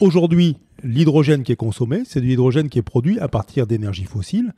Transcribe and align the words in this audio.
aujourd'hui, 0.00 0.56
l'hydrogène 0.82 1.42
qui 1.42 1.52
est 1.52 1.56
consommé, 1.56 2.02
c'est 2.04 2.20
de 2.20 2.26
l'hydrogène 2.26 2.68
qui 2.68 2.78
est 2.78 2.82
produit 2.82 3.18
à 3.18 3.28
partir 3.28 3.66
d'énergie 3.66 4.04
fossile, 4.04 4.54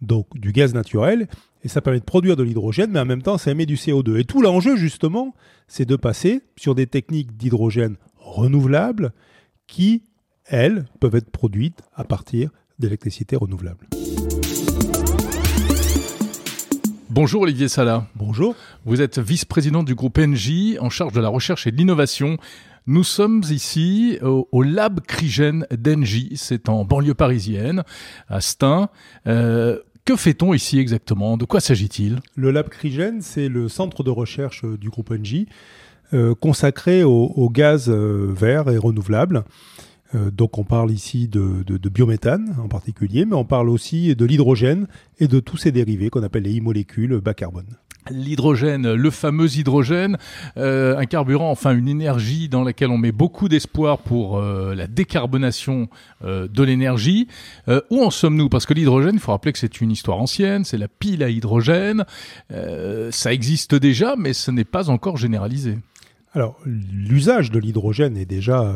donc 0.00 0.26
du 0.38 0.52
gaz 0.52 0.74
naturel, 0.74 1.28
et 1.62 1.68
ça 1.68 1.80
permet 1.80 2.00
de 2.00 2.04
produire 2.04 2.36
de 2.36 2.42
l'hydrogène, 2.42 2.90
mais 2.90 3.00
en 3.00 3.04
même 3.04 3.22
temps, 3.22 3.38
ça 3.38 3.50
émet 3.50 3.66
du 3.66 3.76
CO2. 3.76 4.18
Et 4.18 4.24
tout 4.24 4.42
l'enjeu, 4.42 4.76
justement, 4.76 5.34
c'est 5.66 5.86
de 5.86 5.96
passer 5.96 6.42
sur 6.56 6.74
des 6.74 6.86
techniques 6.86 7.36
d'hydrogène 7.36 7.96
renouvelables 8.18 9.12
qui, 9.66 10.02
elles, 10.44 10.84
peuvent 11.00 11.14
être 11.14 11.30
produites 11.30 11.82
à 11.94 12.04
partir 12.04 12.50
d'électricité 12.78 13.36
renouvelable. 13.36 13.88
Bonjour 17.08 17.42
Olivier 17.42 17.68
Sala. 17.68 18.08
Bonjour. 18.16 18.56
Vous 18.84 19.00
êtes 19.00 19.20
vice-président 19.20 19.84
du 19.84 19.94
groupe 19.94 20.18
NJ 20.18 20.76
en 20.80 20.90
charge 20.90 21.12
de 21.12 21.20
la 21.20 21.28
recherche 21.28 21.66
et 21.66 21.70
de 21.70 21.76
l'innovation. 21.76 22.38
Nous 22.86 23.04
sommes 23.04 23.42
ici 23.50 24.18
au, 24.22 24.62
lab 24.62 25.00
Crygène 25.00 25.66
d'Engie, 25.70 26.32
c'est 26.36 26.68
en 26.68 26.84
banlieue 26.84 27.14
parisienne, 27.14 27.82
à 28.28 28.40
Stein. 28.40 28.88
Euh, 29.26 29.78
que 30.04 30.16
fait-on 30.16 30.52
ici 30.52 30.78
exactement? 30.78 31.38
De 31.38 31.46
quoi 31.46 31.60
s'agit-il? 31.60 32.20
Le 32.36 32.50
lab 32.50 32.68
Crygène, 32.68 33.22
c'est 33.22 33.48
le 33.48 33.68
centre 33.68 34.02
de 34.02 34.10
recherche 34.10 34.64
du 34.64 34.90
groupe 34.90 35.10
Engie 35.10 35.48
euh, 36.12 36.34
consacré 36.34 37.02
au, 37.02 37.48
gaz 37.50 37.88
euh, 37.88 38.30
vert 38.36 38.68
et 38.68 38.76
renouvelable. 38.76 39.44
Euh, 40.14 40.30
donc 40.30 40.58
on 40.58 40.64
parle 40.64 40.90
ici 40.90 41.26
de, 41.28 41.88
biométhane 41.88 42.54
en 42.62 42.68
particulier, 42.68 43.24
mais 43.24 43.34
on 43.34 43.44
parle 43.44 43.70
aussi 43.70 44.14
de 44.14 44.24
l'hydrogène 44.24 44.86
et 45.18 45.26
de 45.26 45.40
tous 45.40 45.56
ces 45.56 45.72
dérivés 45.72 46.10
qu'on 46.10 46.22
appelle 46.22 46.42
les 46.42 46.60
e-molécules 46.60 47.20
bas 47.20 47.34
carbone. 47.34 47.78
L'hydrogène, 48.10 48.92
le 48.92 49.10
fameux 49.10 49.56
hydrogène, 49.56 50.18
euh, 50.56 50.96
un 50.98 51.06
carburant, 51.06 51.50
enfin 51.50 51.74
une 51.74 51.88
énergie 51.88 52.48
dans 52.48 52.62
laquelle 52.62 52.90
on 52.90 52.98
met 52.98 53.12
beaucoup 53.12 53.48
d'espoir 53.48 53.98
pour 53.98 54.38
euh, 54.38 54.74
la 54.74 54.86
décarbonation 54.86 55.88
de 56.22 56.62
l'énergie. 56.62 57.28
où 57.90 58.02
en 58.02 58.10
sommes-nous? 58.10 58.48
Parce 58.48 58.64
que 58.64 58.72
l'hydrogène, 58.72 59.14
il 59.14 59.20
faut 59.20 59.32
rappeler 59.32 59.52
que 59.52 59.58
c'est 59.58 59.82
une 59.82 59.90
histoire 59.90 60.18
ancienne, 60.18 60.64
c'est 60.64 60.78
la 60.78 60.88
pile 60.88 61.22
à 61.22 61.28
hydrogène. 61.28 62.04
ça 63.10 63.32
existe 63.32 63.74
déjà, 63.74 64.14
mais 64.16 64.32
ce 64.32 64.50
n'est 64.50 64.64
pas 64.64 64.88
encore 64.88 65.18
généralisé. 65.18 65.78
Alors 66.32 66.58
l'usage 66.64 67.50
de 67.50 67.58
l'hydrogène 67.58 68.16
est 68.16 68.24
déjà 68.24 68.74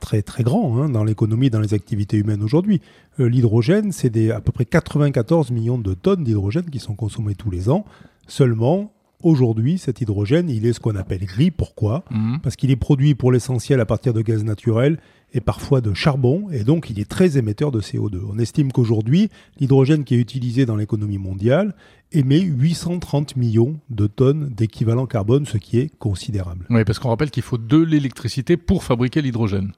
très 0.00 0.22
très 0.22 0.42
grand 0.42 0.78
hein, 0.78 0.88
dans 0.88 1.04
l'économie, 1.04 1.50
dans 1.50 1.60
les 1.60 1.74
activités 1.74 2.16
humaines 2.16 2.42
aujourd'hui. 2.42 2.80
Euh, 3.20 3.28
l'hydrogène, 3.28 3.92
c'est 3.92 4.30
à 4.30 4.40
peu 4.40 4.50
près 4.50 4.64
94 4.64 5.52
millions 5.52 5.78
de 5.78 5.94
tonnes 5.94 6.24
d'hydrogène 6.24 6.68
qui 6.68 6.80
sont 6.80 6.94
consommées 6.94 7.36
tous 7.36 7.50
les 7.50 7.68
ans. 7.68 7.84
Seulement, 8.26 8.92
aujourd'hui, 9.22 9.78
cet 9.78 10.00
hydrogène, 10.00 10.48
il 10.48 10.66
est 10.66 10.72
ce 10.72 10.80
qu'on 10.80 10.96
appelle 10.96 11.24
gris. 11.24 11.50
Pourquoi? 11.50 12.04
Mhm. 12.10 12.40
Parce 12.42 12.56
qu'il 12.56 12.70
est 12.70 12.76
produit 12.76 13.14
pour 13.14 13.32
l'essentiel 13.32 13.80
à 13.80 13.86
partir 13.86 14.12
de 14.14 14.22
gaz 14.22 14.44
naturel 14.44 14.98
et 15.32 15.40
parfois 15.40 15.80
de 15.80 15.94
charbon, 15.94 16.48
et 16.50 16.64
donc 16.64 16.90
il 16.90 16.98
est 16.98 17.08
très 17.08 17.38
émetteur 17.38 17.70
de 17.70 17.80
CO2. 17.80 18.18
On 18.28 18.38
estime 18.38 18.72
qu'aujourd'hui, 18.72 19.28
l'hydrogène 19.60 20.02
qui 20.02 20.16
est 20.16 20.18
utilisé 20.18 20.66
dans 20.66 20.74
l'économie 20.74 21.18
mondiale 21.18 21.74
émet 22.10 22.40
830 22.40 23.36
millions 23.36 23.78
de 23.90 24.08
tonnes 24.08 24.48
d'équivalent 24.48 25.06
carbone, 25.06 25.46
ce 25.46 25.56
qui 25.56 25.78
est 25.78 25.96
considérable. 25.98 26.66
Oui, 26.70 26.84
parce 26.84 26.98
qu'on 26.98 27.10
rappelle 27.10 27.30
qu'il 27.30 27.44
faut 27.44 27.58
de 27.58 27.76
l'électricité 27.76 28.56
pour 28.56 28.82
fabriquer 28.82 29.22
l'hydrogène. 29.22 29.70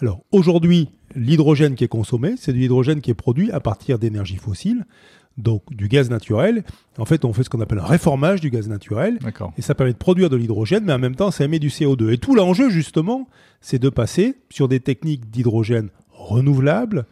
Alors 0.00 0.22
aujourd'hui, 0.30 0.88
l'hydrogène 1.16 1.74
qui 1.74 1.84
est 1.84 1.88
consommé, 1.88 2.34
c'est 2.36 2.52
de 2.52 2.58
l'hydrogène 2.58 3.00
qui 3.00 3.10
est 3.10 3.14
produit 3.14 3.50
à 3.50 3.60
partir 3.60 3.98
d'énergie 3.98 4.36
fossile 4.36 4.84
donc 5.38 5.62
du 5.70 5.88
gaz 5.88 6.10
naturel. 6.10 6.64
En 6.98 7.04
fait, 7.04 7.24
on 7.24 7.32
fait 7.32 7.42
ce 7.42 7.50
qu'on 7.50 7.60
appelle 7.60 7.78
un 7.78 7.84
réformage 7.84 8.40
du 8.40 8.50
gaz 8.50 8.68
naturel. 8.68 9.18
Et 9.56 9.62
ça 9.62 9.74
permet 9.74 9.92
de 9.92 9.98
produire 9.98 10.30
de 10.30 10.36
l'hydrogène, 10.36 10.84
mais 10.84 10.92
en 10.92 10.98
même 10.98 11.16
temps, 11.16 11.30
ça 11.30 11.44
émet 11.44 11.58
du 11.58 11.68
CO2. 11.68 12.12
Et 12.12 12.18
tout 12.18 12.34
l'enjeu, 12.34 12.70
justement, 12.70 13.28
c'est 13.60 13.78
de 13.78 13.88
passer 13.88 14.36
sur 14.50 14.68
des 14.68 14.80
techniques 14.80 15.30
d'hydrogène 15.30 15.88
renouvelables 16.10 17.06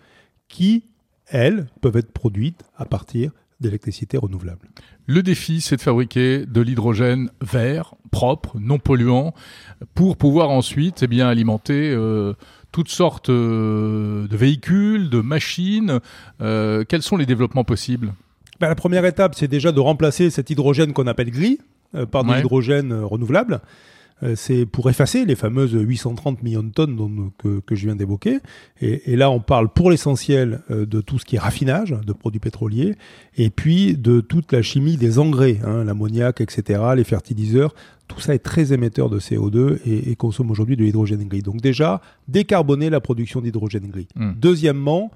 qui, 0.48 0.84
elles, 1.26 1.66
peuvent 1.80 1.96
être 1.96 2.12
produites 2.12 2.64
à 2.76 2.84
partir 2.84 3.32
d'électricité 3.60 4.16
renouvelable. 4.16 4.68
Le 5.06 5.22
défi, 5.22 5.60
c'est 5.60 5.76
de 5.76 5.80
fabriquer 5.80 6.46
de 6.46 6.60
l'hydrogène 6.60 7.30
vert, 7.42 7.94
propre, 8.10 8.58
non 8.58 8.78
polluant, 8.78 9.34
pour 9.94 10.16
pouvoir 10.16 10.50
ensuite 10.50 11.02
eh 11.02 11.06
bien, 11.06 11.28
alimenter 11.28 11.90
euh, 11.90 12.34
toutes 12.72 12.88
sortes 12.88 13.30
euh, 13.30 14.26
de 14.28 14.36
véhicules, 14.36 15.10
de 15.10 15.20
machines. 15.20 16.00
Euh, 16.40 16.84
quels 16.88 17.02
sont 17.02 17.16
les 17.16 17.26
développements 17.26 17.64
possibles? 17.64 18.14
Ben, 18.60 18.68
La 18.68 18.74
première 18.74 19.04
étape, 19.04 19.34
c'est 19.34 19.48
déjà 19.48 19.72
de 19.72 19.80
remplacer 19.80 20.30
cet 20.30 20.50
hydrogène 20.50 20.92
qu'on 20.92 21.06
appelle 21.06 21.30
gris 21.30 21.58
euh, 21.94 22.06
par 22.06 22.24
de 22.24 22.32
l'hydrogène 22.32 22.92
renouvelable. 22.92 23.60
C'est 24.34 24.66
pour 24.66 24.90
effacer 24.90 25.24
les 25.24 25.34
fameuses 25.34 25.72
830 25.72 26.42
millions 26.42 26.62
de 26.62 26.70
tonnes 26.70 27.30
que, 27.38 27.74
je 27.74 27.86
viens 27.86 27.96
d'évoquer. 27.96 28.38
Et, 28.80 29.16
là, 29.16 29.30
on 29.30 29.40
parle 29.40 29.72
pour 29.72 29.90
l'essentiel 29.90 30.60
de 30.68 31.00
tout 31.00 31.18
ce 31.18 31.24
qui 31.24 31.36
est 31.36 31.38
raffinage 31.38 31.94
de 32.06 32.12
produits 32.12 32.40
pétroliers, 32.40 32.96
et 33.36 33.50
puis 33.50 33.96
de 33.96 34.20
toute 34.20 34.52
la 34.52 34.62
chimie 34.62 34.96
des 34.96 35.18
engrais, 35.18 35.58
hein, 35.64 35.84
l'ammoniac, 35.84 36.40
etc., 36.40 36.80
les 36.96 37.04
fertiliseurs, 37.04 37.74
tout 38.10 38.20
ça 38.20 38.34
est 38.34 38.40
très 38.40 38.72
émetteur 38.72 39.08
de 39.08 39.20
CO2 39.20 39.78
et, 39.86 40.16
consomme 40.16 40.50
aujourd'hui 40.50 40.76
de 40.76 40.82
l'hydrogène 40.82 41.26
gris. 41.28 41.42
Donc 41.42 41.60
déjà, 41.60 42.00
décarboner 42.26 42.90
la 42.90 43.00
production 43.00 43.40
d'hydrogène 43.40 43.86
gris. 43.88 44.08
Hmm. 44.16 44.32
Deuxièmement, 44.36 45.12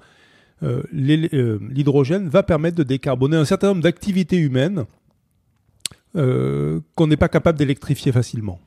euh, 0.63 0.81
euh, 0.93 1.59
l'hydrogène 1.69 2.29
va 2.29 2.41
permettre 2.41 2.77
de 2.77 2.83
décarboner 2.83 3.35
un 3.35 3.45
certain 3.45 3.67
nombre 3.67 3.81
d'activités 3.81 4.37
humaines 4.37 4.85
euh, 6.15 6.79
qu'on 6.95 7.07
n'est 7.07 7.17
pas 7.17 7.27
capable 7.27 7.59
d'électrifier 7.59 8.13
facilement. 8.13 8.59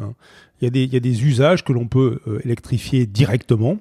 Hein. 0.00 0.14
Il, 0.60 0.92
y 0.92 0.96
a 0.96 1.00
des, 1.00 1.24
usages 1.24 1.64
que 1.64 1.72
l'on 1.72 1.86
peut 1.86 2.20
électrifier 2.44 3.06
directement. 3.06 3.78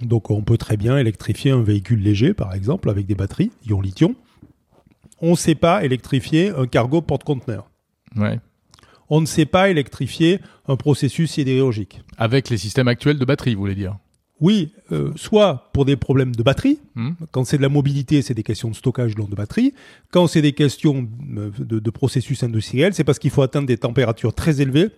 Donc 0.00 0.30
on 0.30 0.42
peut 0.42 0.56
très 0.56 0.76
bien 0.76 0.96
électrifier 0.96 1.50
un 1.50 1.62
véhicule 1.62 2.00
léger, 2.00 2.34
par 2.34 2.54
exemple, 2.54 2.88
avec 2.88 3.06
des 3.06 3.14
batteries, 3.14 3.50
ion-lithium. 3.66 4.14
On 5.20 5.32
ne 5.32 5.36
sait 5.36 5.54
pas 5.54 5.84
électrifier 5.84 6.50
un 6.50 6.66
cargo 6.66 7.02
porte-conteneur. 7.02 7.68
Ouais 8.16 8.38
on 9.12 9.20
ne 9.20 9.26
sait 9.26 9.44
pas 9.44 9.68
électrifier 9.68 10.40
un 10.66 10.76
processus 10.76 11.32
sidérurgique. 11.32 12.00
Avec 12.16 12.48
les 12.48 12.56
systèmes 12.56 12.88
actuels 12.88 13.18
de 13.18 13.24
batterie, 13.26 13.54
vous 13.54 13.60
voulez 13.60 13.74
dire? 13.74 13.98
Oui, 14.40 14.72
euh, 14.90 15.12
soit 15.16 15.70
pour 15.74 15.84
des 15.84 15.96
problèmes 15.96 16.34
de 16.34 16.42
batterie. 16.42 16.78
Hmm. 16.94 17.10
Quand 17.30 17.44
c'est 17.44 17.58
de 17.58 17.62
la 17.62 17.68
mobilité, 17.68 18.22
c'est 18.22 18.32
des 18.32 18.42
questions 18.42 18.70
de 18.70 18.74
stockage 18.74 19.14
long 19.18 19.26
de 19.26 19.34
batterie. 19.34 19.74
Quand 20.10 20.26
c'est 20.28 20.40
des 20.40 20.54
questions 20.54 21.06
euh, 21.36 21.50
de 21.58 21.90
processus 21.90 22.42
industriels, 22.42 22.94
c'est 22.94 23.04
parce 23.04 23.18
qu'il 23.18 23.30
faut 23.30 23.42
atteindre 23.42 23.66
des 23.66 23.76
températures 23.76 24.32
très 24.32 24.62
élevées 24.62 24.88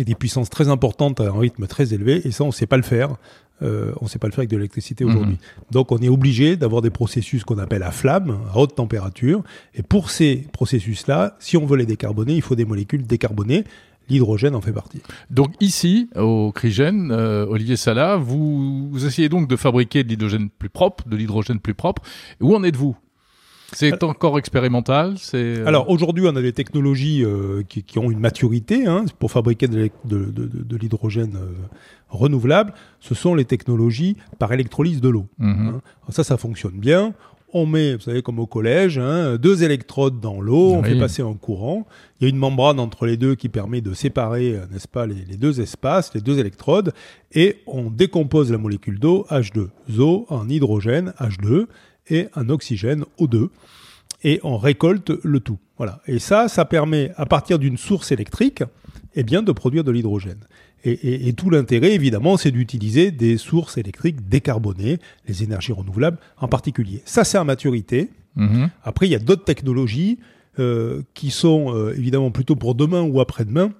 et 0.00 0.04
des 0.04 0.14
puissances 0.14 0.50
très 0.50 0.68
importantes 0.68 1.20
à 1.20 1.24
un 1.24 1.38
rythme 1.38 1.66
très 1.66 1.92
élevé, 1.94 2.26
et 2.26 2.30
ça, 2.30 2.44
on 2.44 2.48
ne 2.48 2.52
sait 2.52 2.66
pas 2.66 2.76
le 2.76 2.82
faire. 2.82 3.16
Euh, 3.62 3.92
on 4.00 4.06
ne 4.06 4.08
sait 4.08 4.18
pas 4.18 4.26
le 4.26 4.32
faire 4.32 4.40
avec 4.40 4.50
de 4.50 4.56
l'électricité 4.56 5.04
aujourd'hui. 5.04 5.34
Mhm. 5.34 5.64
Donc 5.70 5.92
on 5.92 5.98
est 5.98 6.08
obligé 6.08 6.56
d'avoir 6.56 6.80
des 6.80 6.88
processus 6.88 7.44
qu'on 7.44 7.58
appelle 7.58 7.82
à 7.82 7.90
flamme, 7.90 8.38
à 8.54 8.58
haute 8.58 8.74
température. 8.74 9.42
Et 9.74 9.82
pour 9.82 10.08
ces 10.10 10.46
processus-là, 10.52 11.36
si 11.40 11.58
on 11.58 11.66
veut 11.66 11.76
les 11.76 11.84
décarboner, 11.84 12.34
il 12.34 12.40
faut 12.40 12.54
des 12.54 12.64
molécules 12.64 13.06
décarbonées. 13.06 13.64
L'hydrogène 14.08 14.54
en 14.54 14.62
fait 14.62 14.72
partie. 14.72 15.02
Donc 15.30 15.52
ici, 15.60 16.08
au 16.16 16.52
Crygène, 16.52 17.12
euh, 17.12 17.44
Olivier 17.46 17.76
Sala, 17.76 18.16
vous, 18.16 18.88
vous, 18.90 19.06
essayez 19.06 19.28
donc 19.28 19.46
de 19.46 19.56
fabriquer 19.56 20.04
de 20.04 20.08
l'hydrogène 20.08 20.48
plus 20.48 20.70
propre, 20.70 21.06
de 21.06 21.14
l'hydrogène 21.14 21.60
plus 21.60 21.74
propre. 21.74 22.02
Où 22.40 22.56
en 22.56 22.64
êtes-vous? 22.64 22.96
C'est 23.72 24.02
encore 24.02 24.38
expérimental. 24.38 25.14
C'est 25.18 25.58
euh, 25.58 25.66
alors 25.66 25.88
aujourd'hui, 25.90 26.24
on 26.26 26.36
a 26.36 26.42
des 26.42 26.52
technologies 26.52 27.24
euh, 27.24 27.62
qui, 27.62 27.98
ont 27.98 28.10
une 28.10 28.18
maturité 28.20 28.86
hein, 28.86 29.04
pour 29.18 29.30
fabriquer 29.30 29.68
de, 29.68 29.90
l'hydrogène 30.76 31.36
euh, 31.36 31.52
renouvelable. 32.08 32.72
Ce 33.00 33.14
sont 33.14 33.34
les 33.34 33.44
technologies 33.44 34.16
par 34.38 34.52
électrolyse 34.52 35.00
de 35.00 35.08
l'eau. 35.08 35.26
Mhm. 35.38 35.68
Hein. 35.68 35.80
Ça, 36.10 36.24
ça 36.24 36.36
fonctionne 36.36 36.78
bien. 36.78 37.14
On 37.52 37.66
met, 37.66 37.96
vous 37.96 38.02
savez, 38.02 38.22
comme 38.22 38.38
au 38.38 38.46
collège, 38.46 38.96
hein, 38.98 39.36
deux 39.36 39.64
électrodes 39.64 40.20
dans 40.20 40.40
l'eau, 40.40 40.74
on 40.74 40.84
fait 40.84 40.96
passer 40.96 41.20
un 41.20 41.34
courant. 41.34 41.84
Il 42.20 42.24
y 42.24 42.26
a 42.26 42.30
une 42.30 42.36
membrane 42.36 42.78
entre 42.78 43.06
les 43.06 43.16
deux 43.16 43.34
qui 43.34 43.48
permet 43.48 43.80
de 43.80 43.92
séparer, 43.92 44.56
n'est-ce 44.70 44.86
pas, 44.86 45.04
les, 45.04 45.24
les, 45.28 45.36
deux 45.36 45.60
espaces, 45.60 46.14
les 46.14 46.20
deux 46.20 46.38
électrodes, 46.38 46.92
et 47.32 47.56
on 47.66 47.90
décompose 47.90 48.52
la 48.52 48.58
molécule 48.58 49.00
d'eau 49.00 49.26
H2, 49.32 49.66
ZO 49.90 50.26
en 50.28 50.48
hydrogène 50.48 51.12
H2 51.18 51.66
et 52.08 52.28
un 52.34 52.48
oxygène 52.48 53.04
O2 53.18 53.48
et 54.22 54.40
on 54.42 54.58
récolte 54.58 55.12
le 55.22 55.40
tout. 55.40 55.58
Voilà. 55.76 56.00
Et 56.06 56.18
ça, 56.18 56.48
ça 56.48 56.64
permet, 56.64 57.12
à 57.16 57.26
partir 57.26 57.58
d'une 57.58 57.78
source 57.78 58.12
électrique, 58.12 58.62
eh 59.14 59.22
bien, 59.22 59.42
de 59.42 59.52
produire 59.52 59.84
de 59.84 59.90
l'hydrogène. 59.90 60.40
Et, 60.82 61.34
tout 61.34 61.50
l'intérêt, 61.50 61.92
évidemment, 61.92 62.38
c'est 62.38 62.50
d'utiliser 62.50 63.10
des 63.10 63.36
sources 63.36 63.76
électriques 63.76 64.26
décarbonées, 64.28 64.98
les 65.28 65.42
énergies 65.42 65.72
renouvelables 65.72 66.16
en 66.38 66.48
particulier. 66.48 67.02
Ça, 67.04 67.22
c'est 67.22 67.36
à 67.36 67.44
maturité. 67.44 68.08
Mhm. 68.36 68.70
Après, 68.82 69.06
il 69.06 69.10
y 69.10 69.14
a 69.14 69.18
d'autres 69.18 69.44
technologies 69.44 70.18
euh, 70.58 71.02
qui 71.12 71.30
sont 71.30 71.74
euh, 71.74 71.94
évidemment 71.98 72.30
plutôt 72.30 72.56
pour 72.56 72.74
demain 72.74 73.02
ou 73.02 73.20
après-demain. 73.20 73.72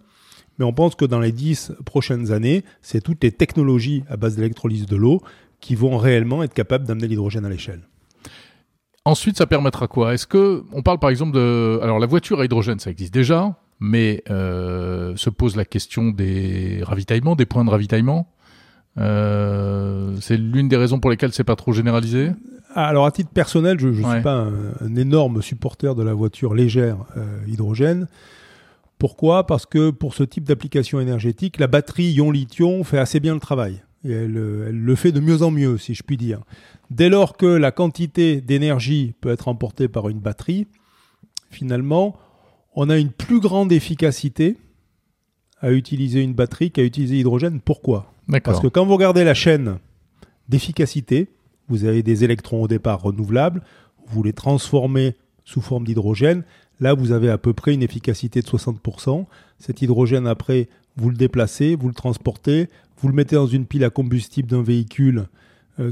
Mais 0.59 0.67
on 0.67 0.75
pense 0.75 0.95
que 0.95 1.07
dans 1.07 1.21
les 1.21 1.33
dix 1.33 1.73
prochaines 1.87 2.33
années, 2.33 2.65
c'est 2.83 3.01
toutes 3.01 3.25
les 3.25 3.33
technologies 3.33 4.05
à 4.11 4.19
base 4.19 4.37
d'électrolyse 4.37 4.85
de 4.85 4.97
l'eau 4.97 5.23
qui 5.61 5.75
vont 5.75 5.97
réellement 5.97 6.43
être 6.43 6.53
capables 6.53 6.87
d'amener 6.87 7.09
l'hydrogène 7.09 7.47
à 7.47 7.49
l'échelle. 7.49 7.81
Ensuite, 9.05 9.39
ça 9.39 9.47
permettra 9.47 9.89
quoi? 9.89 10.15
Est-ce 10.15 10.27
que 10.27 10.63
on 10.73 10.83
parle 10.83 10.99
par 10.99 11.11
exemple 11.11 11.33
de 11.33 11.81
alors 11.83 11.99
la 11.99 12.07
voiture 12.07 12.41
à 12.41 12.45
hydrogène, 12.45 12.79
ça 12.79 12.91
existe 12.91 13.15
déjà, 13.15 13.57
mais 13.81 14.23
euh, 14.31 15.17
se 15.17 15.31
pose 15.31 15.57
la 15.57 15.65
question 15.65 16.11
des 16.11 16.81
ravitaillements, 16.83 17.35
des 17.35 17.47
points 17.47 17.65
de 17.65 17.71
ravitaillement. 17.71 18.29
c'est 18.97 20.37
l'une 20.37 20.69
des 20.69 20.77
raisons 20.77 21.01
pour 21.01 21.11
lesquelles 21.11 21.33
c'est 21.33 21.45
pas 21.45 21.57
trop 21.57 21.73
généralisé? 21.73 22.33
Alors 22.75 23.07
à 23.07 23.11
titre 23.11 23.31
personnel, 23.31 23.81
je 23.81 23.89
ne 23.89 23.95
suis 23.95 24.23
pas 24.23 24.47
un, 24.81 24.97
énorme 24.97 25.43
supporter 25.43 25.95
de 25.95 26.03
la 26.03 26.15
voiture 26.15 26.55
légère 26.55 26.99
hydrogène. 27.49 28.07
Pourquoi? 29.01 29.47
Parce 29.47 29.65
que 29.65 29.89
pour 29.89 30.13
ce 30.13 30.23
type 30.23 30.45
d'application 30.45 31.01
énergétique, 31.01 31.59
la 31.59 31.69
batterie 31.69 32.13
ion-lithium 32.13 32.85
fait 32.85 32.99
assez 32.99 33.19
bien 33.19 33.33
le 33.33 33.41
travail. 33.41 33.83
Et 34.05 34.13
elle, 34.13 34.33
le 34.33 34.95
fait 34.95 35.11
de 35.11 35.21
mieux 35.21 35.43
en 35.43 35.51
mieux, 35.51 35.79
si 35.79 35.95
je 35.95 36.03
puis 36.03 36.19
dire. 36.19 36.41
Dès 36.91 37.09
lors 37.09 37.37
que 37.37 37.47
la 37.47 37.71
quantité 37.71 38.41
d'énergie 38.41 39.15
peut 39.21 39.31
être 39.31 39.49
emportée 39.49 39.89
par 39.89 40.09
une 40.09 40.19
batterie, 40.19 40.67
finalement, 41.51 42.17
on 42.75 42.91
a 42.91 42.99
une 42.99 43.11
plus 43.11 43.41
grande 43.41 43.73
efficacité 43.73 44.57
à 45.61 45.73
utiliser 45.73 46.21
une 46.21 46.35
batterie 46.35 46.71
qu'à 46.71 46.83
utiliser 46.83 47.17
l'hydrogène. 47.17 47.61
Pourquoi? 47.61 48.13
Parce 48.45 48.61
que 48.61 48.69
quand 48.69 48.85
vous 48.85 48.95
regardez 48.95 49.25
la 49.25 49.35
chaîne 49.35 49.79
d'efficacité, 50.49 51.29
vous 51.69 51.85
avez 51.85 52.03
des 52.03 52.25
électrons 52.25 52.63
au 52.63 52.69
départ 52.69 53.03
renouvelables, 53.03 53.63
vous 54.07 54.23
les 54.23 54.33
transformez 54.33 55.15
sous 55.45 55.61
forme 55.61 55.85
d'hydrogène. 55.85 56.45
Là, 56.81 56.95
vous 56.95 57.13
avez 57.13 57.31
à 57.31 57.39
peu 57.39 57.53
près 57.53 57.75
une 57.75 57.83
efficacité 57.83 58.41
de 58.41 58.47
60%. 58.47 59.27
Cet 59.59 59.83
hydrogène, 59.83 60.27
après, 60.27 60.69
vous 60.97 61.11
le 61.11 61.17
déplacez, 61.17 61.77
vous 61.77 61.89
le 61.89 61.95
transportez, 61.95 62.69
vous 62.99 63.09
le 63.09 63.15
mettez 63.15 63.37
dans 63.37 63.47
une 63.47 63.67
pile 63.67 63.85
à 63.85 63.91
combustible 63.91 64.49
d'un 64.49 64.63
véhicule 64.63 65.27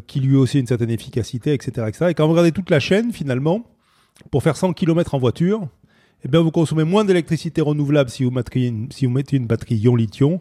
qui 0.06 0.20
lui 0.20 0.36
a 0.36 0.38
aussi 0.40 0.58
une 0.60 0.66
certaine 0.66 0.90
efficacité, 0.90 1.52
etc., 1.52 1.86
etc. 1.88 2.06
Et 2.10 2.14
quand 2.14 2.26
vous 2.26 2.32
regardez 2.32 2.52
toute 2.52 2.70
la 2.70 2.80
chaîne, 2.80 3.12
finalement, 3.12 3.64
pour 4.30 4.42
faire 4.42 4.56
100 4.56 4.72
km 4.72 5.14
en 5.14 5.18
voiture, 5.18 5.68
eh 6.24 6.28
bien, 6.28 6.40
vous 6.40 6.50
consommez 6.50 6.84
moins 6.84 7.04
d'électricité 7.04 7.60
renouvelable 7.60 8.10
si 8.10 8.24
vous, 8.24 8.32
si 8.90 9.06
vous 9.06 9.12
mettez 9.12 9.36
une 9.36 9.46
batterie 9.46 9.76
ion-lithium 9.76 10.38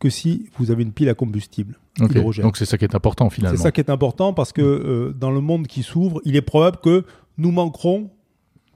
que 0.00 0.10
si 0.10 0.48
vous 0.58 0.70
avez 0.70 0.82
une 0.82 0.92
pile 0.92 1.08
à 1.08 1.14
combustible. 1.14 1.78
Donc 1.98 2.56
c'est 2.56 2.64
ça 2.64 2.78
qui 2.78 2.84
est 2.84 2.94
important 2.94 3.28
finalement. 3.30 3.56
C'est 3.56 3.62
ça 3.62 3.70
qui 3.70 3.80
est 3.80 3.90
important 3.90 4.32
parce 4.32 4.52
que 4.52 4.62
euh, 4.62 5.12
dans 5.12 5.30
le 5.30 5.40
monde 5.40 5.66
qui 5.66 5.82
s'ouvre, 5.82 6.20
il 6.24 6.36
est 6.36 6.42
probable 6.42 6.78
que 6.78 7.04
nous 7.36 7.52
manquerons 7.52 8.10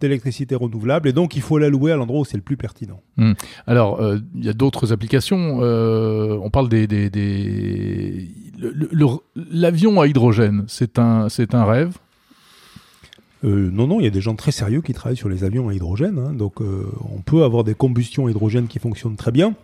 d'électricité 0.01 0.55
renouvelable 0.55 1.09
et 1.09 1.13
donc 1.13 1.37
il 1.37 1.43
faut 1.43 1.59
l'allouer 1.59 1.93
à 1.93 1.97
l'endroit 1.97 2.21
où 2.21 2.25
c'est 2.25 2.37
le 2.37 2.43
plus 2.43 2.57
pertinent. 2.57 3.01
Hmm. 3.17 3.33
Alors 3.67 4.01
euh, 4.01 4.19
il 4.35 4.45
y 4.45 4.49
a 4.49 4.53
d'autres 4.53 4.93
applications. 4.93 5.59
Euh, 5.63 6.39
on 6.43 6.51
parle 6.51 6.69
des, 6.69 6.87
des, 6.87 8.29
l'avion 9.37 10.01
à 10.01 10.07
hydrogène. 10.07 10.65
C'est 10.69 10.99
un 10.99 11.29
c'est 11.29 11.55
un 11.55 11.65
rêve? 11.65 11.97
Euh, 13.45 13.71
non, 13.71 13.87
non, 13.87 14.01
il 14.01 14.05
y 14.05 14.07
a 14.07 14.11
des 14.11 14.23
gens 14.23 14.35
très 14.37 14.53
sérieux 14.53 14.81
qui 14.81 14.95
travaillent 14.95 15.19
sur 15.19 15.29
les 15.29 15.45
avions 15.45 15.69
à 15.69 15.75
hydrogène. 15.75 16.19
Hein. 16.19 16.33
donc, 16.33 16.61
on 16.61 17.21
peut 17.21 17.45
avoir 17.45 17.63
des 17.63 17.75
combustions 17.75 18.27
à 18.27 18.31
hydrogène 18.31 18.69
qui 18.69 18.79
fonctionnent 18.79 19.17
très 19.17 19.33
bien. 19.33 19.55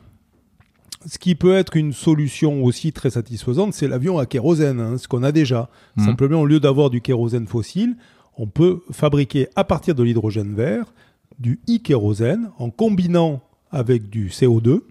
Ce 1.07 1.19
qui 1.19 1.35
peut 1.35 1.55
être 1.55 1.79
une 1.79 1.95
solution 1.95 2.63
aussi 2.63 2.93
très 2.93 3.09
satisfaisante, 3.09 3.73
c'est 3.73 3.89
l'avion 3.89 4.19
à 4.19 4.27
kérosène, 4.27 4.81
hein, 4.81 4.99
ce 4.99 5.09
qu'on 5.09 5.23
a 5.23 5.33
déjà. 5.33 5.71
Hmm. 5.97 6.05
Simplement, 6.05 6.43
au 6.43 6.47
lieu 6.47 6.61
d'avoir 6.61 6.91
du 6.91 7.01
kérosène 7.01 7.47
fossile, 7.47 7.97
on 8.37 8.47
peut 8.47 8.81
fabriquer 8.91 9.49
à 9.57 9.65
partir 9.65 9.95
de 9.95 10.03
l'hydrogène 10.03 10.55
vert 10.55 10.93
du 11.39 11.61
e-kérosène 11.69 12.51
en 12.59 12.71
combinant 12.71 13.43
avec 13.71 14.11
du 14.11 14.29
CO2 14.29 14.83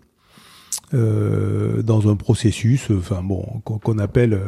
euh, 0.94 1.84
dans 1.84 2.10
un 2.10 2.16
processus 2.16 2.88
qu'on 3.76 4.00
appelle, 4.00 4.40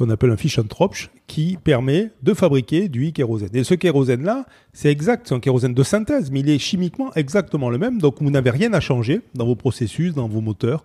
un 0.00 0.36
fish 0.36 0.58
and 0.58 0.64
tropsch 0.64 1.10
qui 1.26 1.56
permet 1.62 2.10
de 2.22 2.34
fabriquer 2.34 2.88
du 2.88 3.08
e-kérosène. 3.08 3.54
Et 3.54 3.64
ce 3.64 3.74
kérosène-là, 3.74 4.44
c'est 4.72 4.90
exact, 4.90 5.28
c'est 5.28 5.34
un 5.34 5.40
kérosène 5.40 5.74
de 5.74 5.82
synthèse, 5.82 6.30
mais 6.30 6.40
il 6.40 6.50
est 6.50 6.58
chimiquement 6.58 7.12
exactement 7.14 7.70
le 7.70 7.78
même, 7.78 8.00
donc 8.00 8.20
vous 8.20 8.30
n'avez 8.30 8.50
rien 8.50 8.72
à 8.74 8.80
changer 8.80 9.22
dans 9.34 9.46
vos 9.46 9.56
processus, 9.56 10.12
dans 10.12 10.28
vos 10.28 10.40
moteurs. 10.42 10.84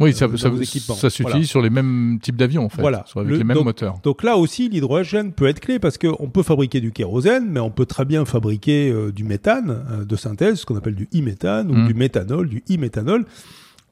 Oui, 0.00 0.14
ça, 0.14 0.26
ça, 0.36 1.10
s'utilise 1.10 1.48
sur 1.48 1.60
les 1.60 1.68
mêmes 1.68 2.18
types 2.22 2.36
d'avions, 2.36 2.64
en 2.64 2.68
fait, 2.70 2.80
voilà. 2.80 3.04
avec 3.14 3.30
les 3.30 3.44
mêmes 3.44 3.56
donc, 3.56 3.66
moteurs. 3.66 3.98
Donc 4.02 4.22
là 4.22 4.38
aussi, 4.38 4.70
l'hydrogène 4.70 5.32
peut 5.32 5.46
être 5.46 5.60
clé 5.60 5.78
parce 5.78 5.98
qu'on 5.98 6.30
peut 6.30 6.42
fabriquer 6.42 6.80
du 6.80 6.90
kérosène, 6.90 7.46
mais 7.50 7.60
on 7.60 7.70
peut 7.70 7.84
très 7.84 8.06
bien 8.06 8.24
fabriquer 8.24 8.90
euh, 8.90 9.12
du 9.12 9.24
méthane 9.24 9.84
euh, 9.90 10.04
de 10.06 10.16
synthèse, 10.16 10.60
ce 10.60 10.66
qu'on 10.66 10.76
appelle 10.76 10.94
du 10.94 11.06
e-méthane, 11.14 11.70
ou 11.70 11.74
mmh. 11.74 11.86
du 11.86 11.94
méthanol, 11.94 12.48
du 12.48 12.64
e-méthanol. 12.70 13.26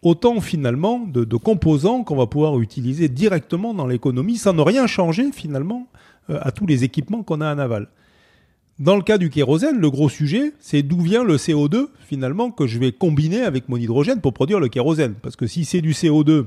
Autant 0.01 0.41
finalement 0.41 1.01
de, 1.01 1.25
de 1.25 1.37
composants 1.37 2.05
qu'on 2.05 2.17
va 2.17 2.27
pouvoir 2.27 2.59
utiliser 2.61 3.09
directement 3.09 3.75
dans 3.75 3.87
l'économie 3.87 4.37
sans 4.37 4.55
ne 4.55 4.63
rien 4.63 4.87
changer 4.87 5.31
finalement 5.33 5.89
euh, 6.31 6.39
à 6.41 6.53
tous 6.53 6.67
les 6.67 6.85
équipements 6.85 7.23
qu'on 7.23 7.41
a 7.43 7.55
en 7.55 7.59
aval. 7.59 7.89
Dans 8.79 8.95
le 8.95 9.03
cas 9.03 9.19
du 9.19 9.29
kérosène, 9.29 9.81
le 9.81 9.91
gros 9.91 10.09
sujet, 10.09 10.53
c'est 10.61 10.83
d'où 10.83 11.01
vient 11.01 11.25
le 11.25 11.37
CO2 11.37 11.89
finalement 12.07 12.51
que 12.51 12.67
je 12.67 12.79
vais 12.79 12.93
combiner 12.93 13.43
avec 13.43 13.69
mon 13.69 13.77
hydrogène 13.77 14.21
pour 14.21 14.33
produire 14.33 14.61
le 14.61 14.69
kérosène. 14.69 15.15
Parce 15.15 15.35
que 15.35 15.49
si 15.49 15.65
c'est 15.65 15.81
du 15.81 15.93
CO2 15.93 16.47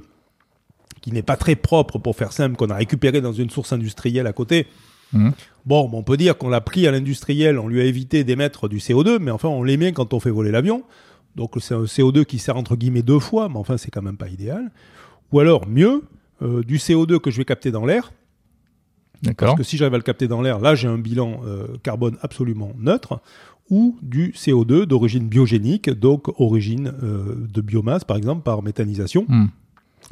qui 1.01 1.11
n'est 1.11 1.23
pas 1.23 1.35
très 1.35 1.55
propre 1.55 1.99
pour 1.99 2.15
faire 2.15 2.31
simple, 2.31 2.55
qu'on 2.55 2.69
a 2.69 2.75
récupéré 2.75 3.19
dans 3.19 3.33
une 3.33 3.49
source 3.49 3.73
industrielle 3.73 4.27
à 4.27 4.33
côté, 4.33 4.67
mmh. 5.11 5.31
bon, 5.65 5.89
on 5.91 6.03
peut 6.03 6.15
dire 6.15 6.37
qu'on 6.37 6.47
l'a 6.47 6.61
pris 6.61 6.87
à 6.87 6.91
l'industriel, 6.91 7.59
on 7.59 7.67
lui 7.67 7.81
a 7.81 7.83
évité 7.83 8.23
d'émettre 8.23 8.69
du 8.69 8.77
CO2, 8.77 9.19
mais 9.19 9.31
enfin 9.31 9.49
on 9.49 9.63
l'émet 9.63 9.91
quand 9.91 10.13
on 10.13 10.21
fait 10.21 10.29
voler 10.29 10.51
l'avion. 10.51 10.83
Donc 11.35 11.55
c'est 11.59 11.73
un 11.73 11.83
CO2 11.83 12.23
qui 12.23 12.39
sert 12.39 12.55
entre 12.55 12.77
guillemets 12.77 13.01
deux 13.01 13.19
fois, 13.19 13.49
mais 13.49 13.57
enfin 13.57 13.75
c'est 13.75 13.91
quand 13.91 14.01
même 14.01 14.17
pas 14.17 14.29
idéal. 14.29 14.71
Ou 15.33 15.39
alors 15.39 15.67
mieux, 15.67 16.03
euh, 16.41 16.63
du 16.63 16.77
CO2 16.77 17.19
que 17.19 17.29
je 17.29 17.37
vais 17.37 17.45
capter 17.45 17.71
dans 17.71 17.85
l'air, 17.85 18.13
parce 19.37 19.55
que 19.55 19.63
si 19.63 19.77
j'arrive 19.77 19.93
à 19.93 19.97
le 19.97 20.03
capter 20.03 20.27
dans 20.27 20.41
l'air, 20.41 20.59
là 20.59 20.75
j'ai 20.75 20.87
un 20.87 20.97
bilan 20.97 21.41
euh, 21.45 21.67
carbone 21.83 22.17
absolument 22.21 22.73
neutre, 22.77 23.21
ou 23.69 23.97
du 24.01 24.31
CO2 24.31 24.85
d'origine 24.85 25.27
biogénique, 25.27 25.89
donc 25.89 26.27
origine 26.39 26.93
euh, 27.03 27.35
de 27.49 27.61
biomasse, 27.61 28.03
par 28.03 28.17
exemple 28.17 28.43
par 28.43 28.63
méthanisation, 28.63 29.25
hmm. 29.27 29.47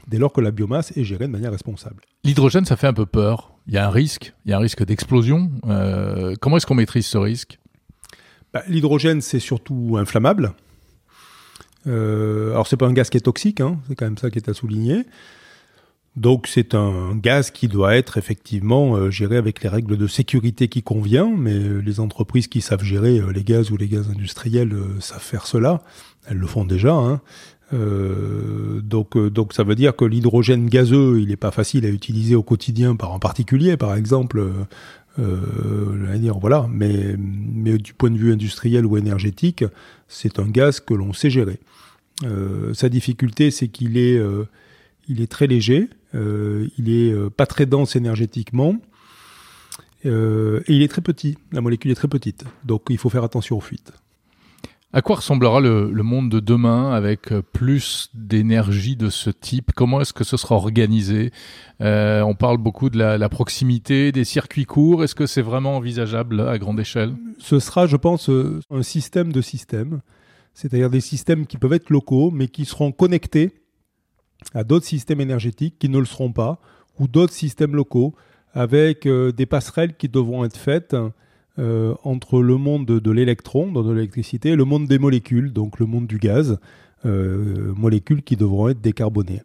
dès 0.08 0.18
lors 0.18 0.32
que 0.32 0.42
la 0.42 0.52
biomasse 0.52 0.96
est 0.98 1.04
gérée 1.04 1.28
de 1.28 1.32
manière 1.32 1.52
responsable. 1.52 2.04
L'hydrogène, 2.24 2.66
ça 2.66 2.78
fait 2.78 2.88
un 2.88 2.94
peu 2.94 3.06
peur. 3.06 3.54
Il 3.68 3.74
y 3.74 3.78
a 3.78 3.88
un 3.88 3.92
risque, 3.92 4.34
il 4.46 4.52
y 4.52 4.54
a 4.54 4.58
un 4.58 4.62
risque 4.62 4.86
d'explosion. 4.86 5.52
Euh, 5.68 6.36
comment 6.40 6.58
est-ce 6.58 6.66
qu'on 6.66 6.76
maîtrise 6.76 7.06
ce 7.06 7.18
risque? 7.18 7.60
Bah, 8.54 8.64
L'hydrogène, 8.68 9.22
c'est 9.22 9.40
surtout 9.40 9.98
inflammable. 9.98 10.54
alors 11.86 12.68
c'est 12.68 12.78
pas 12.78 12.88
un 12.88 12.94
gaz 12.94 13.10
qui 13.10 13.18
est 13.18 13.22
toxique, 13.22 13.62
hein, 13.62 13.80
c'est 13.88 13.96
quand 13.96 14.06
même 14.06 14.18
ça 14.18 14.30
qui 14.30 14.38
est 14.38 14.50
à 14.50 14.54
souligner. 14.54 15.06
Donc 16.19 16.48
c'est 16.48 16.75
un 16.75 17.16
gaz 17.16 17.50
qui 17.50 17.69
doit 17.69 17.95
être 17.95 18.18
effectivement 18.18 18.98
euh, 18.98 19.10
géré 19.10 19.38
avec 19.38 19.63
les 19.63 19.69
règles 19.69 19.95
de 19.95 20.06
sécurité 20.06 20.68
qui 20.68 20.83
convient, 20.83 21.31
mais 21.33 21.54
euh, 21.54 21.80
les 21.80 22.01
entreprises 22.01 22.48
qui 22.48 22.60
savent 22.60 22.83
gérer 22.83 23.19
euh, 23.19 23.31
les 23.31 23.45
gaz 23.45 23.71
ou 23.71 23.77
les 23.77 23.88
gaz 23.88 24.10
industriels 24.10 24.75
savent 25.00 25.21
faire 25.21 25.48
cela. 25.48 25.81
Elles 26.27 26.36
le 26.36 26.45
font 26.45 26.66
déjà. 26.66 26.94
Hein. 26.94 27.21
donc, 27.71 29.18
donc 29.18 29.54
ça 29.54 29.63
veut 29.63 29.75
dire 29.75 29.95
que 29.95 30.04
l'hydrogène 30.04 30.68
gazeux, 30.68 31.21
il 31.21 31.30
n'est 31.30 31.38
pas 31.38 31.51
facile 31.51 31.86
à 31.86 31.89
utiliser 31.89 32.36
au 32.36 32.44
quotidien, 32.44 32.98
par 32.98 33.13
en 33.13 33.19
particulier, 33.19 33.77
par 33.77 33.96
exemple. 33.96 34.46
dire, 35.17 36.38
voilà, 36.38 36.67
mais, 36.70 37.15
mais 37.17 37.77
du 37.77 37.94
point 37.94 38.12
de 38.12 38.17
vue 38.17 38.34
industriel 38.34 38.86
ou 38.86 38.98
énergétique, 38.98 39.63
c'est 40.10 40.38
un 40.38 40.48
gaz 40.48 40.82
que 40.82 40.94
l'on 40.94 41.13
sait 41.13 41.29
gérer. 41.29 41.60
sa 42.74 42.89
difficulté, 42.89 43.51
c'est 43.51 43.70
qu'il 43.70 43.98
est, 43.98 44.20
il 45.10 45.22
est 45.22 45.28
très 45.28 45.48
léger, 45.48 45.89
euh, 46.16 46.68
il 46.78 46.89
est 46.89 47.12
euh, 47.12 47.30
pas 47.30 47.48
très 47.48 47.66
dense 47.66 47.96
énergétiquement. 47.96 48.75
Euh, 50.06 50.62
et 50.68 50.75
il 50.75 50.82
est 50.82 50.88
très 50.88 51.01
petit, 51.01 51.38
la 51.51 51.60
molécule 51.60 51.92
est 51.92 51.96
très 51.96 52.08
petite, 52.08 52.46
donc 52.63 52.84
il 52.89 52.98
faut 52.98 53.10
faire 53.10 53.25
attention 53.25 53.58
aux 53.58 53.62
fuites. 53.62 53.92
À 54.94 55.01
quoi 55.01 55.18
ressemblera 55.18 55.60
le, 55.60 55.92
monde 56.01 56.32
de 56.32 56.39
demain 56.39 56.94
avec 56.94 57.32
plus 57.54 58.10
d'énergie 58.16 58.96
de 58.96 59.10
ce 59.10 59.30
type? 59.30 59.72
Comment 59.75 60.01
est-ce 60.01 60.13
que 60.13 60.24
ce 60.24 60.36
sera 60.36 60.56
organisé? 60.56 61.32
On 61.80 62.34
parle 62.34 62.58
beaucoup 62.58 62.89
de 62.89 62.98
la, 62.98 63.30
proximité, 63.30 64.12
des 64.12 64.24
circuits 64.24 64.66
courts. 64.66 65.04
Est-ce 65.04 65.13
que 65.13 65.28
c'est 65.28 65.44
vraiment 65.44 65.78
envisageable 65.78 66.42
à 66.42 66.58
grande 66.58 66.80
échelle? 66.80 67.13
Ce 67.38 67.60
sera, 67.60 67.86
je 67.86 67.98
pense, 67.98 68.32
un 68.72 68.82
système 68.82 69.32
de 69.32 69.42
systèmes, 69.42 70.01
c'est-à-dire 70.56 70.89
des 70.89 71.01
systèmes 71.01 71.46
qui 71.46 71.58
peuvent 71.58 71.74
être 71.74 71.92
locaux, 71.92 72.32
mais 72.32 72.48
qui 72.48 72.66
seront 72.66 72.92
connectés 72.92 73.54
à 74.53 74.63
d'autres 74.63 74.86
systèmes 74.86 75.22
énergétiques 75.22 75.75
qui 75.79 75.89
ne 75.89 76.00
le 76.00 76.05
seront 76.05 76.31
pas, 76.31 76.60
ou 77.00 77.08
d'autres 77.08 77.34
systèmes 77.34 77.75
locaux, 77.75 78.13
avec 78.53 79.05
euh, 79.05 79.31
des 79.31 79.46
passerelles 79.46 79.96
qui 79.96 80.10
devront 80.10 80.43
être 80.43 80.58
faites 80.58 80.96
euh, 81.58 81.93
entre 82.03 82.41
le 82.41 82.58
monde 82.58 82.86
de, 82.86 83.12
l'électron, 83.12 83.72
de 83.72 83.91
l'électricité, 83.91 84.50
et 84.50 84.55
le 84.55 84.65
monde 84.65 84.88
des 84.88 85.00
molécules, 85.00 85.53
donc 85.53 85.79
le 85.79 85.86
monde 85.86 86.08
du 86.08 86.17
gaz, 86.17 86.58
euh, 87.05 87.74
molécules 87.75 88.24
qui 88.24 88.36
devront 88.36 88.69
être 88.69 88.81
décarbonées. 88.81 89.41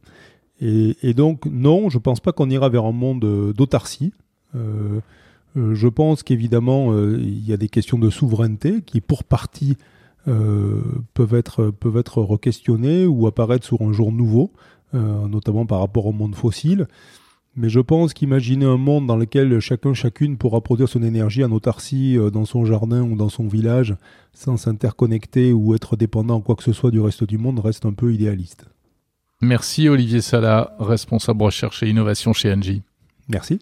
Et, 0.60 1.12
donc, 1.14 1.44
non, 1.46 1.90
je 1.90 1.98
ne 1.98 2.02
pense 2.02 2.20
pas 2.20 2.32
qu'on 2.32 2.48
ira 2.48 2.70
vers 2.70 2.84
un 2.84 2.92
monde 2.92 3.52
d'autarcie. 3.54 4.14
je 4.54 5.88
pense 5.88 6.22
qu'évidemment, 6.22 6.96
il 6.96 7.46
y 7.46 7.52
a 7.52 7.58
des 7.58 7.68
questions 7.68 7.98
de 7.98 8.08
souveraineté 8.08 8.80
qui, 8.80 9.02
pour 9.02 9.24
partie, 9.24 9.76
peuvent 10.24 11.34
être, 11.34 11.70
peuvent 11.70 11.98
être 11.98 12.22
re-questionnées 12.22 13.04
ou 13.04 13.26
apparaître 13.26 13.66
sur 13.66 13.82
un 13.82 13.92
jour 13.92 14.10
nouveau. 14.10 14.52
Euh, 14.94 15.26
notamment 15.26 15.66
par 15.66 15.80
rapport 15.80 16.06
au 16.06 16.12
monde 16.12 16.36
fossile. 16.36 16.86
Mais 17.56 17.68
je 17.68 17.80
pense 17.80 18.14
qu'imaginer 18.14 18.64
un 18.64 18.76
monde 18.76 19.06
dans 19.06 19.16
lequel 19.16 19.58
chacun, 19.58 19.92
chacune 19.92 20.36
pourra 20.36 20.60
produire 20.60 20.88
son 20.88 21.02
énergie 21.02 21.44
en 21.44 21.50
autarcie 21.50 22.16
euh, 22.16 22.30
dans 22.30 22.44
son 22.44 22.64
jardin 22.64 23.02
ou 23.02 23.16
dans 23.16 23.28
son 23.28 23.48
village 23.48 23.96
sans 24.32 24.56
s'interconnecter 24.56 25.52
ou 25.52 25.74
être 25.74 25.96
dépendant 25.96 26.36
en 26.36 26.40
quoi 26.40 26.54
que 26.54 26.62
ce 26.62 26.72
soit 26.72 26.90
du 26.90 27.00
reste 27.00 27.24
du 27.24 27.38
monde 27.38 27.58
reste 27.58 27.86
un 27.86 27.92
peu 27.92 28.12
idéaliste. 28.12 28.66
Merci 29.40 29.88
Olivier 29.88 30.20
Sala, 30.20 30.76
responsable 30.78 31.42
recherche 31.42 31.82
et 31.82 31.88
innovation 31.88 32.32
chez 32.32 32.52
Engie. 32.52 32.82
Merci. 33.28 33.58